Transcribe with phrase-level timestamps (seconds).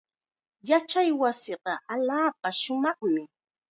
[0.69, 3.23] Yachaywasiiqa allaapa shumaqmi.